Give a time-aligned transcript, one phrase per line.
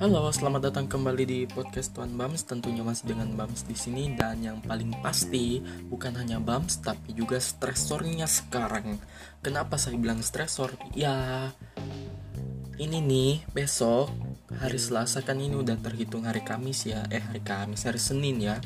[0.00, 2.48] Halo, selamat datang kembali di podcast Tuan Bams.
[2.48, 5.60] Tentunya masih dengan Bams di sini dan yang paling pasti
[5.92, 8.96] bukan hanya Bams tapi juga stresornya sekarang.
[9.44, 10.72] Kenapa saya bilang stresor?
[10.96, 11.52] Ya,
[12.80, 14.08] ini nih besok
[14.56, 17.04] hari Selasa kan ini udah terhitung hari Kamis ya.
[17.12, 18.56] Eh hari Kamis, hari Senin ya.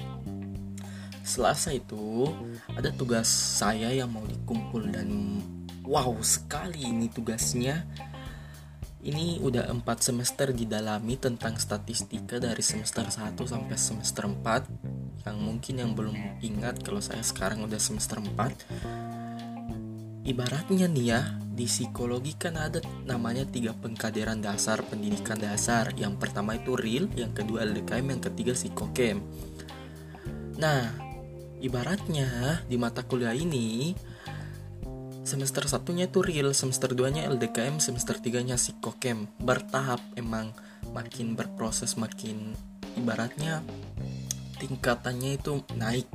[1.27, 2.31] Selasa itu
[2.79, 5.43] ada tugas saya yang mau dikumpul dan
[5.83, 7.83] wow sekali ini tugasnya
[9.05, 15.75] ini udah empat semester didalami tentang statistika dari semester 1 sampai semester 4 yang mungkin
[15.81, 21.21] yang belum ingat kalau saya sekarang udah semester 4 ibaratnya nih ya
[21.55, 25.95] di psikologi kan ada namanya tiga pengkaderan dasar pendidikan dasar.
[25.95, 29.23] Yang pertama itu real yang kedua LDKM yang ketiga psikokem.
[30.59, 30.91] Nah
[31.63, 33.95] ibaratnya di mata kuliah ini
[35.25, 39.27] semester satunya itu real semester 2 nya LDKM semester 3 nya psikokem.
[39.41, 40.53] Bertahap emang
[40.93, 42.53] makin berproses makin
[42.95, 43.65] ibaratnya
[44.61, 46.07] tingkatannya itu naik.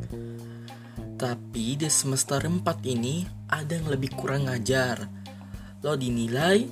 [1.19, 5.09] Tapi di semester 4 ini ada yang lebih kurang ngajar.
[5.83, 6.69] Lo dinilai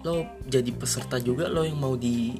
[0.00, 2.32] lo jadi peserta juga lo yang mau di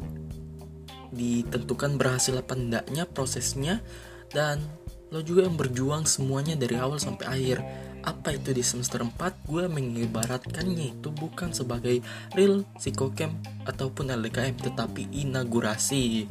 [1.12, 3.84] ditentukan berhasil apa enggaknya prosesnya
[4.32, 4.64] dan
[5.10, 7.58] lo juga yang berjuang semuanya dari awal sampai akhir
[8.00, 9.16] apa itu di semester 4
[9.48, 12.00] gue mengibaratkannya itu bukan sebagai
[12.32, 13.36] real psikokem
[13.68, 16.28] ataupun LDKM tetapi inaugurasi.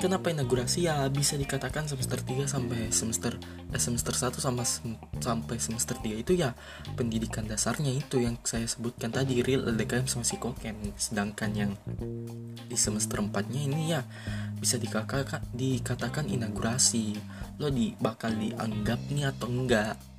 [0.00, 0.90] Kenapa inaugurasi?
[0.90, 3.38] Ya bisa dikatakan semester 3 sampai semester
[3.70, 6.58] eh, semester 1 sama sem sampai semester 3 itu ya
[6.98, 11.70] pendidikan dasarnya itu yang saya sebutkan tadi real LDKM sama psikokem sedangkan yang
[12.66, 14.02] di semester 4 nya ini ya
[14.58, 17.14] bisa dikatakan dikatakan inaugurasi.
[17.62, 20.11] Lo di bakal dianggap nih atau enggak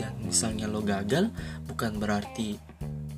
[0.00, 1.28] dan misalnya lo gagal
[1.68, 2.56] bukan berarti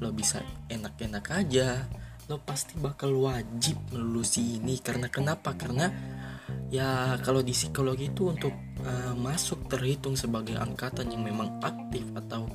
[0.02, 1.86] lo bisa enak-enak aja.
[2.26, 4.82] Lo pasti bakal wajib melulusi ini.
[4.82, 5.54] Karena kenapa?
[5.54, 5.86] Karena
[6.74, 8.50] ya kalau di psikologi itu untuk
[8.82, 12.50] uh, masuk terhitung sebagai angkatan yang memang aktif atau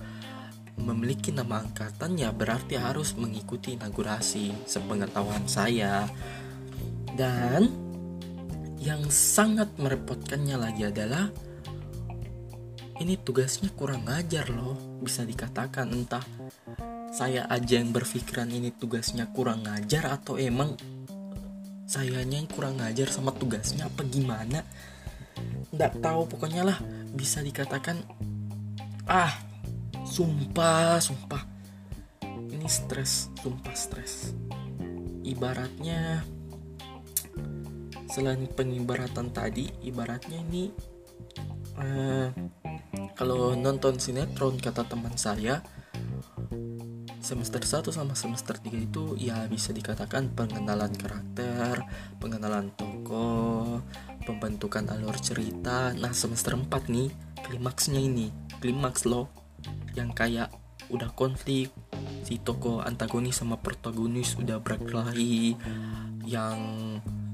[0.77, 6.03] memiliki nama angkatan ya berarti harus mengikuti inaugurasi sepengetahuan saya.
[7.17, 7.87] Dan
[8.77, 11.33] yang sangat merepotkannya lagi adalah
[12.97, 15.90] ini tugasnya kurang ngajar loh bisa dikatakan.
[15.94, 16.25] Entah
[17.13, 20.78] saya aja yang berpikiran ini tugasnya kurang ngajar atau emang
[21.88, 24.66] sayanya yang kurang ngajar sama tugasnya apa gimana?
[25.72, 26.78] Nggak tahu pokoknya lah
[27.13, 28.02] bisa dikatakan
[29.08, 29.34] ah
[30.03, 31.44] sumpah sumpah.
[32.28, 34.34] Ini stres sumpah stres.
[35.28, 36.24] Ibaratnya
[38.08, 40.72] selain pengibaratan tadi ibaratnya ini
[41.78, 42.29] uh,
[43.13, 45.62] kalau nonton sinetron kata teman saya
[47.28, 51.84] semester 1 sama semester 3 itu ya bisa dikatakan pengenalan karakter,
[52.24, 53.84] pengenalan tokoh,
[54.24, 55.91] pembentukan alur cerita.
[55.91, 57.12] Nah, semester 4 nih
[57.44, 58.31] klimaksnya ini,
[58.63, 59.28] klimaks loh
[60.00, 60.53] yang kayak
[60.88, 61.68] udah konflik
[62.24, 65.56] si tokoh antagonis sama protagonis udah berkelahi
[66.24, 66.59] yang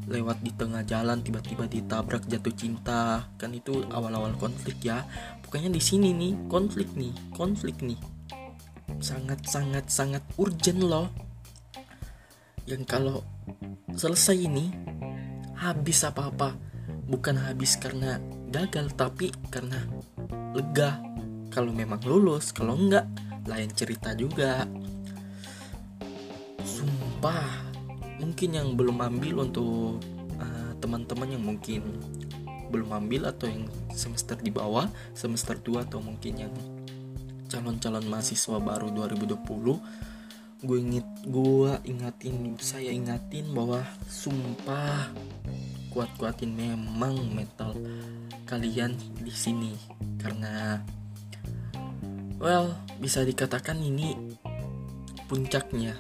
[0.10, 5.06] lewat di tengah jalan tiba-tiba ditabrak jatuh cinta kan itu awal-awal konflik ya
[5.54, 8.02] pokoknya di sini nih konflik nih konflik nih.
[8.98, 11.14] Sangat sangat sangat urgent loh.
[12.66, 13.22] Yang kalau
[13.94, 14.74] selesai ini
[15.54, 16.58] habis apa-apa.
[17.06, 18.18] Bukan habis karena
[18.50, 19.78] gagal tapi karena
[20.58, 20.98] lega.
[21.54, 23.06] Kalau memang lulus kalau enggak
[23.46, 24.66] lain cerita juga.
[26.66, 27.46] Sumpah
[28.18, 30.02] mungkin yang belum ambil untuk
[30.42, 32.02] uh, teman-teman yang mungkin
[32.74, 36.54] belum ambil atau yang semester di bawah semester 2 atau mungkin yang
[37.46, 39.38] calon-calon mahasiswa baru 2020
[40.64, 45.12] gue inget gue ingatin saya ingatin bahwa sumpah
[45.94, 47.78] kuat-kuatin memang mental
[48.50, 49.78] kalian di sini.
[50.18, 50.82] Karena
[52.42, 54.18] well bisa dikatakan ini
[55.30, 55.94] puncaknya.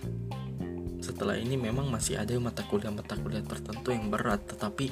[0.99, 4.89] Setelah ini memang masih ada mata kuliah-mata kuliah tertentu yang berat tetapi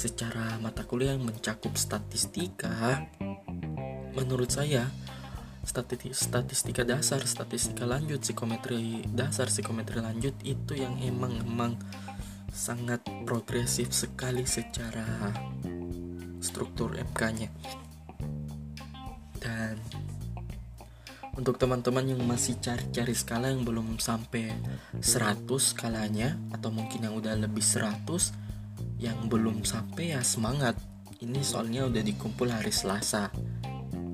[0.00, 3.04] secara mata kuliah yang mencakup statistika
[4.16, 4.88] menurut saya
[6.16, 11.76] statistika dasar statistika lanjut psikometri dasar psikometri lanjut itu yang emang emang
[12.48, 15.04] sangat progresif sekali secara
[16.40, 17.52] struktur MK-nya
[19.36, 19.76] dan
[21.36, 24.48] untuk teman-teman yang masih cari-cari skala yang belum sampai
[24.96, 28.49] 100 skalanya atau mungkin yang udah lebih 100
[29.00, 30.76] yang belum sampai ya semangat.
[31.20, 33.32] Ini soalnya udah dikumpul hari Selasa.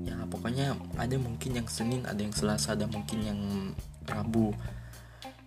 [0.07, 3.39] Ya pokoknya ada mungkin yang Senin ada yang Selasa ada mungkin yang
[4.07, 4.55] Rabu.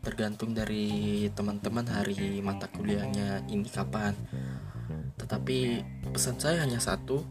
[0.05, 4.13] Tergantung dari teman-teman hari mata kuliahnya ini kapan.
[5.17, 7.25] Tetapi pesan saya hanya satu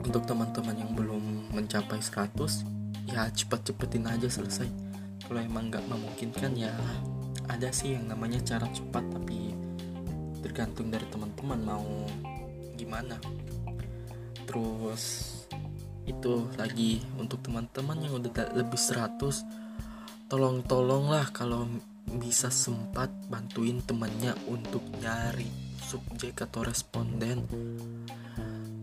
[0.00, 4.68] untuk teman-teman yang belum mencapai 100 ya cepet-cepetin aja selesai.
[5.24, 6.72] Kalau emang nggak memungkinkan ya
[7.48, 9.65] ada sih yang namanya cara cepat tapi
[10.46, 12.06] tergantung dari teman-teman mau
[12.78, 13.18] gimana.
[14.46, 15.34] Terus
[16.06, 19.18] itu lagi untuk teman-teman yang udah lebih 100
[20.30, 21.66] tolong-tolonglah kalau
[22.06, 25.50] bisa sempat bantuin temannya untuk nyari
[25.82, 27.42] subjek atau responden.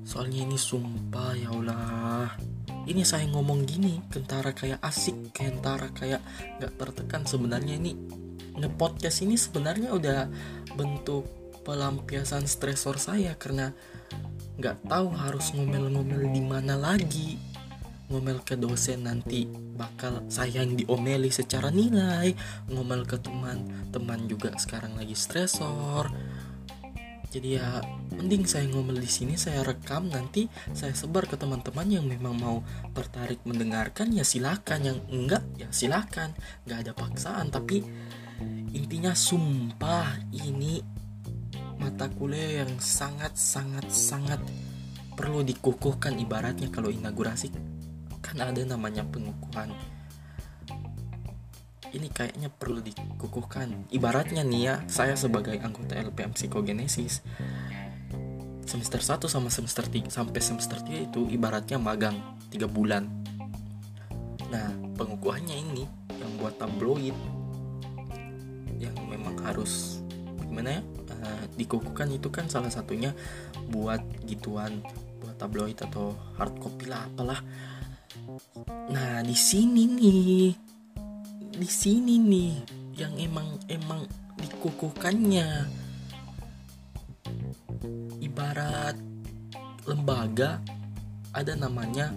[0.03, 2.35] Soalnya ini sumpah ya Allah.
[2.83, 6.19] Ini saya ngomong gini kentara kayak asik kentara kayak
[6.59, 7.23] nggak tertekan.
[7.23, 7.95] Sebenarnya ini
[8.59, 10.27] ngepodcast ini sebenarnya udah
[10.75, 13.71] bentuk pelampiasan stresor saya karena
[14.59, 17.39] nggak tahu harus ngomel-ngomel di mana lagi.
[18.11, 22.35] Ngomel ke dosen nanti bakal saya yang diomeli secara nilai.
[22.69, 26.13] Ngomel ke teman teman juga sekarang lagi stresor.
[27.33, 27.81] Jadi ya
[28.13, 30.45] mending saya ngomel di sini saya rekam nanti
[30.77, 32.61] saya sebar ke teman-teman yang memang mau
[32.93, 34.85] tertarik mendengarkan ya silakan.
[34.85, 36.37] Yang enggak ya silakan.
[36.69, 37.81] Nggak ada paksaan tapi
[38.77, 40.92] intinya sumpah ini
[41.79, 44.39] mata kuliah yang sangat sangat sangat
[45.13, 47.53] perlu dikukuhkan ibaratnya kalau inaugurasi.
[48.23, 49.69] Kan ada namanya pengukuhan.
[51.93, 53.93] Ini kayaknya perlu dikukuhkan.
[53.93, 57.21] Ibaratnya nih ya saya sebagai anggota LPM psikogenesis
[58.73, 62.17] semester 1 sama semester 3 sampai semester 3 itu ibaratnya magang
[62.49, 63.05] 3 bulan.
[64.49, 65.85] Nah pengukuhannya ini
[66.17, 67.13] yang buat tabloid
[68.81, 70.01] yang memang harus
[70.49, 70.81] gimana ya
[71.23, 73.15] uh, dikukuhkan itu kan salah satunya
[73.71, 74.83] buat gituan
[75.23, 77.39] buat tabloid atau hard copy lah apalah.
[78.91, 80.51] Nah di sini nih
[81.53, 82.53] di sini nih
[82.99, 84.03] yang emang emang
[84.37, 85.47] dikukuhkannya.
[88.23, 88.95] Ibarat
[89.83, 90.63] lembaga
[91.35, 92.13] ada namanya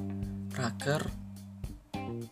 [0.55, 1.03] raker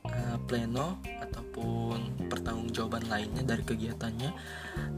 [0.06, 1.02] uh, pleno
[1.34, 4.30] ataupun pertanggungjawaban lainnya dari kegiatannya.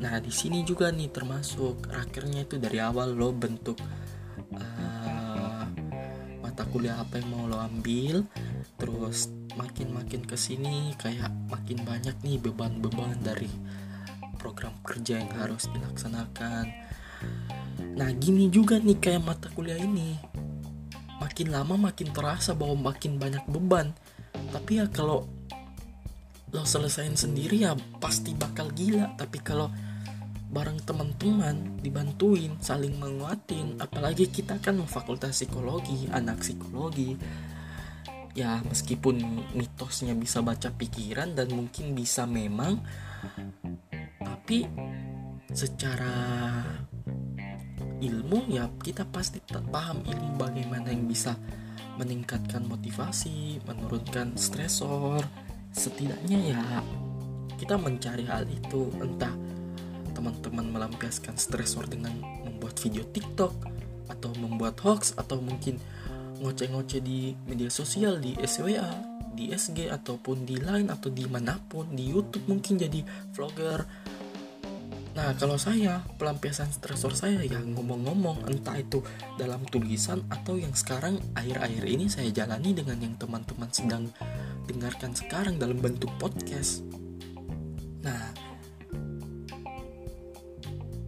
[0.05, 3.81] Nah, di sini juga nih termasuk rakernya itu dari awal lo bentuk
[4.53, 5.65] uh,
[6.45, 8.29] mata kuliah apa yang mau lo ambil,
[8.77, 13.49] terus makin-makin ke sini kayak makin banyak nih beban-beban dari
[14.37, 16.69] program kerja yang harus dilaksanakan.
[17.97, 20.21] Nah, gini juga nih kayak mata kuliah ini.
[21.17, 23.97] Makin lama makin terasa bahwa makin banyak beban.
[24.53, 25.25] Tapi ya kalau
[26.55, 29.19] lo selesain sendiri ya pasti bakal gila.
[29.19, 29.71] Tapi kalau
[30.47, 37.19] bareng teman-teman dibantuin saling menguatin apalagi kita kan fakultas psikologi anak psikologi
[38.37, 39.17] ya meskipun
[39.59, 42.79] mitosnya bisa baca pikiran dan mungkin bisa memang
[44.23, 44.65] tapi
[45.51, 46.15] secara
[47.99, 49.41] ilmu ya kita pasti
[49.73, 51.35] paham ilmu bagaimana yang bisa
[51.97, 55.25] meningkatkan motivasi menurunkan stresor
[55.77, 56.63] setidaknya ya
[57.61, 59.33] kita mencari hal itu entah
[60.17, 62.17] teman-teman melampiaskan stresor dengan
[62.49, 63.53] membuat video TikTok
[64.09, 65.77] atau membuat hoax atau mungkin
[66.41, 71.93] ngoceh-ngoceh di media sosial di SWA di SG ataupun di Line atau di mana pun
[71.93, 73.05] di YouTube mungkin jadi
[73.37, 73.85] vlogger.
[75.17, 79.01] Nah, kalau saya, pelampiasan stresor saya ya ngomong-ngomong entah itu
[79.41, 84.13] dalam tulisan atau yang sekarang akhir-akhir ini saya jalani dengan yang teman-teman sedang
[84.67, 86.83] dengarkan sekarang dalam bentuk podcast.
[88.03, 88.35] Nah,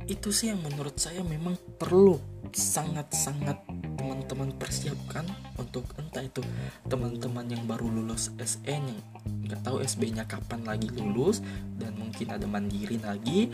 [0.08, 2.16] itu sih yang menurut saya memang perlu
[2.48, 3.60] sangat-sangat
[4.00, 5.28] teman-teman persiapkan
[5.60, 6.40] untuk entah itu
[6.88, 9.00] teman-teman yang baru lulus SN yang
[9.44, 11.44] nggak tahu SB-nya kapan lagi lulus
[11.76, 13.52] dan mungkin ada mandiri lagi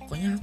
[0.00, 0.40] pokoknya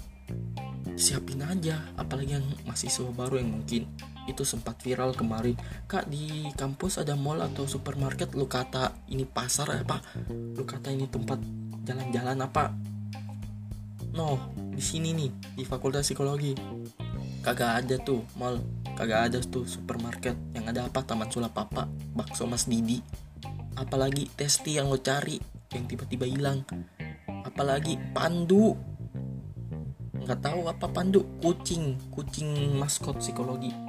[0.94, 3.90] siapin aja apalagi yang mahasiswa baru yang mungkin
[4.28, 5.58] itu sempat viral kemarin.
[5.90, 11.10] Kak di kampus ada mall atau supermarket lu kata ini pasar apa lu kata ini
[11.10, 11.42] tempat
[11.86, 12.74] jalan-jalan apa?
[14.14, 16.54] No di sini nih di fakultas psikologi.
[17.42, 18.60] Kagak ada tuh mall
[18.94, 20.36] kagak ada tuh supermarket.
[20.54, 21.00] Yang ada apa?
[21.02, 23.02] Taman sulap apa bakso mas didi.
[23.80, 25.40] Apalagi testi yang lo cari
[25.72, 26.68] yang tiba-tiba hilang.
[27.48, 28.76] Apalagi pandu.
[30.20, 33.89] Nggak tahu apa pandu kucing kucing maskot psikologi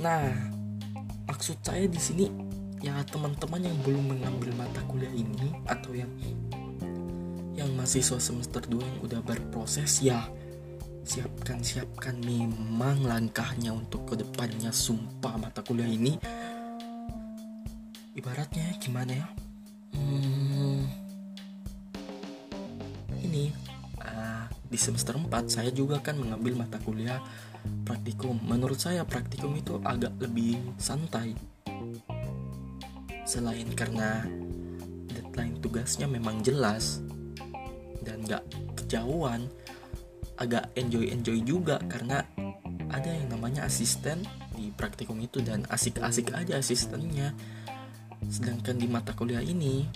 [0.00, 0.32] nah
[1.28, 2.26] maksud saya di sini
[2.80, 6.08] ya teman-teman yang belum mengambil mata kuliah ini atau yang
[7.52, 10.24] yang mahasiswa semester 2 yang udah berproses ya
[11.10, 16.14] siapkan siapkan memang langkahnya untuk ke depannya sumpah mata kuliah ini.
[18.14, 19.26] Ibaratnya gimana ya?
[19.98, 20.29] Hmm,
[24.70, 27.18] di semester 4 saya juga kan mengambil mata kuliah
[27.82, 28.38] praktikum.
[28.46, 31.34] Menurut saya praktikum itu agak lebih santai.
[33.26, 34.22] Selain karena
[35.10, 37.02] deadline tugasnya memang jelas
[38.06, 38.46] dan gak
[38.78, 39.50] kejauhan,
[40.38, 42.24] agak enjoy-enjoy juga karena
[42.90, 44.24] ada yang namanya asisten
[44.54, 47.34] di praktikum itu dan asik-asik aja asistennya.
[48.30, 49.86] Sedangkan di mata kuliah ini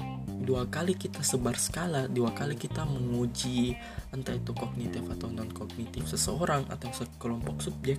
[0.44, 3.74] dua kali kita sebar skala, dua kali kita menguji
[4.12, 7.98] entah itu kognitif atau non kognitif seseorang atau sekelompok subjek.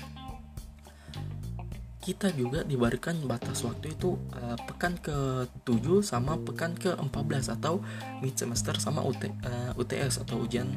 [2.05, 7.81] Kita juga diberikan batas waktu itu uh, pekan ke-7 sama pekan ke-14 atau
[8.21, 10.69] mid semester sama UT, uh, eh, UTS atau ujian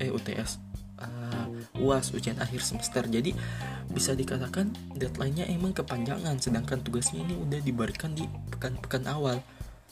[0.00, 3.04] eh UTS uh, eh, UAS ujian akhir semester.
[3.08, 3.36] Jadi
[3.90, 9.44] bisa dikatakan deadline-nya emang kepanjangan sedangkan tugasnya ini udah diberikan di pekan-pekan awal.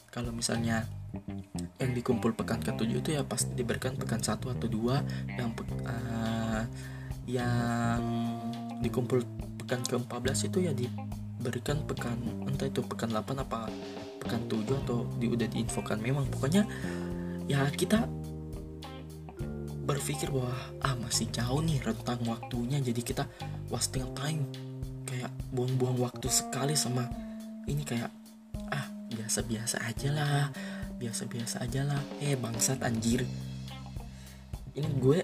[0.08, 0.88] Kalau misalnya
[1.78, 5.50] yang dikumpul pekan ke-7 itu ya pasti diberikan pekan 1 atau 2 yang
[5.87, 6.62] uh,
[7.28, 8.02] yang
[8.80, 9.20] dikumpul
[9.62, 12.16] pekan ke-14 itu ya diberikan pekan
[12.48, 13.68] entah itu pekan 8 apa
[14.18, 16.02] pekan 7 atau di, udah diinfokan.
[16.02, 16.66] Memang pokoknya
[17.46, 18.04] ya kita
[19.88, 20.52] berpikir bahwa
[20.84, 22.82] ah masih jauh nih rentang waktunya.
[22.82, 23.25] Jadi kita
[23.72, 24.44] wasting time
[25.08, 27.08] kayak buang-buang waktu sekali sama
[27.64, 28.12] ini kayak
[28.68, 30.44] ah biasa-biasa aja lah
[30.99, 32.02] biasa-biasa aja lah.
[32.19, 33.23] Eh bangsat anjir.
[34.75, 35.23] Ini gue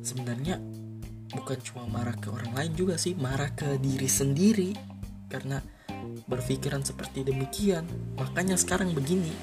[0.00, 0.58] sebenarnya
[1.34, 4.70] bukan cuma marah ke orang lain juga sih marah ke diri sendiri.
[5.28, 5.60] Karena
[6.24, 7.84] berpikiran seperti demikian
[8.16, 9.34] makanya sekarang begini.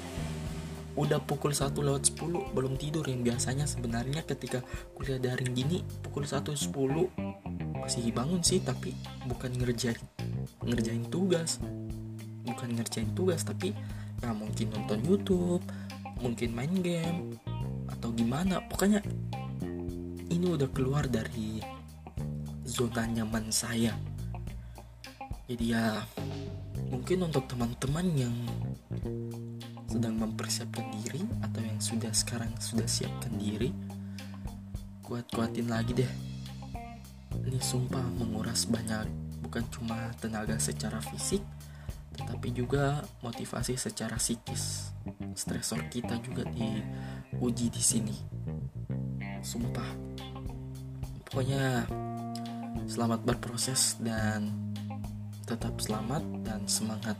[0.96, 4.64] Udah pukul 1 lewat 10 belum tidur yang biasanya sebenarnya ketika
[4.96, 6.56] kuliah daring gini pukul 1.10
[7.76, 8.96] masih bangun sih tapi
[9.28, 10.00] bukan ngerjain
[10.64, 11.60] ngerjain tugas.
[12.48, 13.76] Bukan ngerjain tugas tapi
[14.26, 15.62] ya mungkin nonton YouTube
[16.18, 17.38] mungkin main game
[17.86, 18.58] atau gimana.
[18.66, 18.98] Pokoknya
[20.34, 21.62] ini udah keluar dari
[22.66, 23.94] zona nyaman saya.
[25.46, 26.02] Jadi ya
[26.90, 28.34] mungkin untuk teman-teman yang
[29.86, 33.70] sedang mempersiapkan diri atau yang sudah sekarang sudah siapkan diri
[35.06, 36.12] kuat-kuatin lagi deh.
[37.46, 39.06] Ini sumpah menguras banyak
[39.46, 41.46] bukan cuma tenaga secara fisik
[42.16, 44.90] tetapi juga motivasi secara psikis.
[45.36, 48.16] Stresor kita juga diuji di sini.
[49.44, 49.90] Sumpah.
[51.28, 51.84] Pokoknya
[52.88, 54.50] selamat berproses dan
[55.44, 57.14] tetap selamat dan semangat.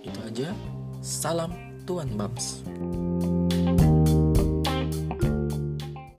[0.00, 0.54] Itu aja.
[1.02, 1.52] Salam
[1.84, 2.62] Tuan Bams.